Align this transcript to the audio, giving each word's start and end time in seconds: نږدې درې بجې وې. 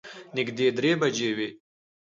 نږدې 0.35 0.67
درې 0.77 0.91
بجې 1.01 1.29
وې. 1.37 1.49